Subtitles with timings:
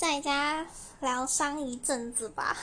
[0.00, 0.66] 在家
[1.00, 2.56] 疗伤一阵子吧。